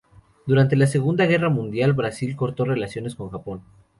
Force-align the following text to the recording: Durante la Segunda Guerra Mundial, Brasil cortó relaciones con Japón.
Durante 0.47 0.75
la 0.75 0.87
Segunda 0.87 1.27
Guerra 1.27 1.49
Mundial, 1.49 1.93
Brasil 1.93 2.35
cortó 2.35 2.65
relaciones 2.65 3.13
con 3.13 3.29
Japón. 3.29 3.61